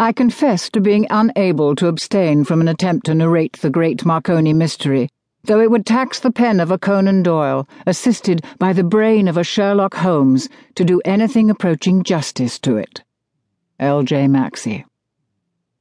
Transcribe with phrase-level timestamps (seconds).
[0.00, 4.52] I confess to being unable to abstain from an attempt to narrate the great Marconi
[4.52, 5.08] mystery,
[5.42, 9.36] though it would tax the pen of a Conan Doyle, assisted by the brain of
[9.36, 13.02] a Sherlock Holmes, to do anything approaching justice to it.
[13.80, 14.28] L.J.
[14.28, 14.84] Maxse.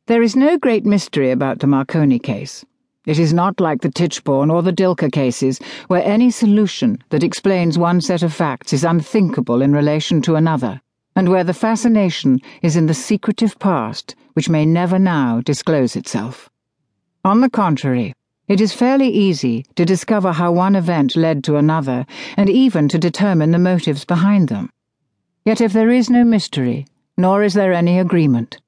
[0.08, 2.66] There is no great mystery about the Marconi case.
[3.06, 5.60] It is not like the Tichborne or the Dilke cases,
[5.90, 10.82] where any solution that explains one set of facts is unthinkable in relation to another
[11.18, 16.48] and where the fascination is in the secretive past which may never now disclose itself.
[17.26, 18.14] On the contrary,
[18.48, 22.06] it is fairly easy to discover how one event led to another,
[22.38, 24.70] and even to determine the motives behind them.
[25.44, 26.86] Yet if there is no mystery,
[27.18, 28.62] nor is there any agreement.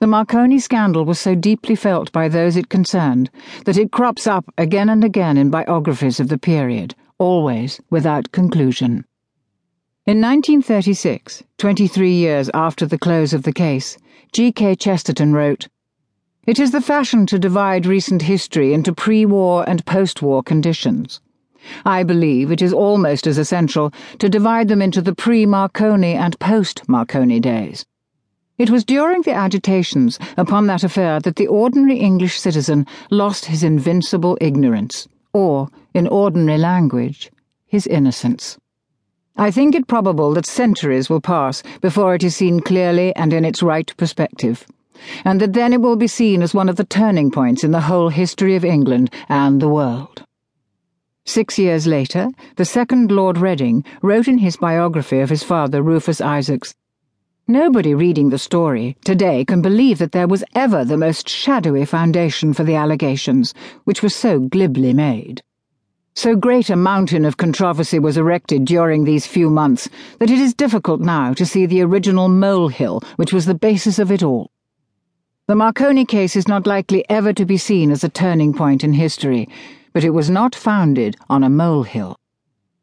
[0.00, 3.30] The Marconi scandal was so deeply felt by those it concerned
[3.64, 9.06] that it crops up again and again in biographies of the period, always without conclusion.
[10.06, 13.98] In 1936, 23 years after the close of the case,
[14.32, 14.76] G.K.
[14.76, 15.68] Chesterton wrote,
[16.46, 21.20] It is the fashion to divide recent history into pre war and post war conditions.
[21.84, 26.38] I believe it is almost as essential to divide them into the pre Marconi and
[26.38, 27.84] post Marconi days.
[28.56, 33.62] It was during the agitations upon that affair that the ordinary English citizen lost his
[33.62, 37.30] invincible ignorance, or, in ordinary language,
[37.66, 38.56] his innocence.
[39.36, 43.44] I think it probable that centuries will pass before it is seen clearly and in
[43.44, 44.66] its right perspective,
[45.24, 47.82] and that then it will be seen as one of the turning points in the
[47.82, 50.24] whole history of England and the world.
[51.24, 56.20] Six years later, the second Lord Reading wrote in his biography of his father, Rufus
[56.20, 56.74] Isaacs,
[57.50, 62.52] Nobody reading the story today can believe that there was ever the most shadowy foundation
[62.52, 65.42] for the allegations, which were so glibly made.
[66.14, 70.54] So great a mountain of controversy was erected during these few months that it is
[70.54, 74.50] difficult now to see the original molehill which was the basis of it all.
[75.46, 78.92] The Marconi case is not likely ever to be seen as a turning point in
[78.92, 79.48] history,
[79.92, 82.16] but it was not founded on a molehill.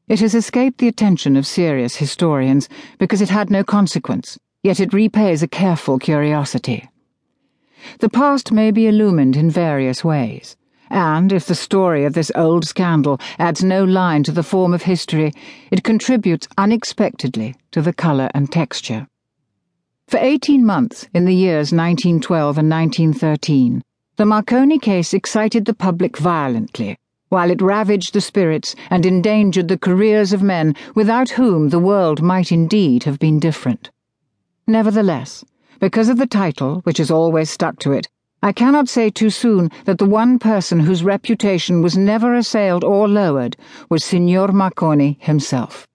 [0.08, 4.94] It has escaped the attention of serious historians because it had no consequence, yet it
[4.94, 6.90] repays a careful curiosity.
[8.00, 10.56] The past may be illumined in various ways.
[10.90, 14.84] And if the story of this old scandal adds no line to the form of
[14.84, 15.34] history,
[15.72, 19.08] it contributes unexpectedly to the colour and texture.
[20.08, 23.84] For 18 months in the years 1912 and 1913,
[24.16, 26.98] the Marconi case excited the public violently,
[27.30, 32.22] while it ravaged the spirits and endangered the careers of men without whom the world
[32.22, 33.92] might indeed have been different.
[34.66, 35.44] Nevertheless,
[35.80, 38.08] because of the title, which has always stuck to it,
[38.44, 43.08] I cannot say too soon that the one person whose reputation was never assailed or
[43.08, 43.58] lowered
[43.90, 45.88] was Signor Marconi himself.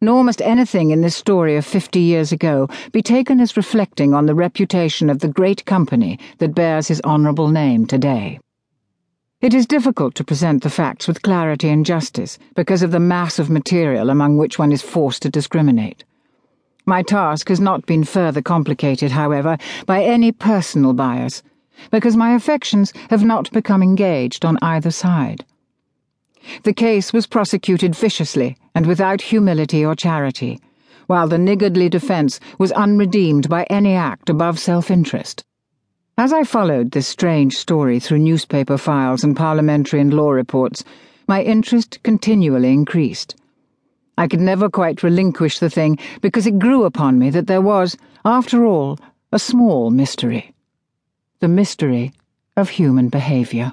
[0.00, 4.26] Nor must anything in this story of fifty years ago be taken as reflecting on
[4.26, 8.40] the reputation of the great company that bears his honourable name today.
[9.40, 13.38] It is difficult to present the facts with clarity and justice because of the mass
[13.38, 16.04] of material among which one is forced to discriminate.
[16.86, 21.42] My task has not been further complicated, however, by any personal bias
[21.90, 25.44] because my affections have not become engaged on either side.
[26.62, 30.60] The case was prosecuted viciously and without humility or charity,
[31.06, 35.44] while the niggardly defence was unredeemed by any act above self interest.
[36.16, 40.84] As I followed this strange story through newspaper files and parliamentary and law reports,
[41.26, 43.36] my interest continually increased.
[44.16, 47.96] I could never quite relinquish the thing because it grew upon me that there was,
[48.24, 48.98] after all,
[49.32, 50.54] a small mystery
[51.40, 52.12] the mystery
[52.56, 53.72] of human behavior.